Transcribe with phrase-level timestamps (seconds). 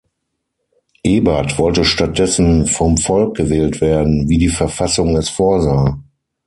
[1.03, 6.01] Ebert wollte stattdessen vom Volk gewählt werden, wie die Verfassung es vorsah.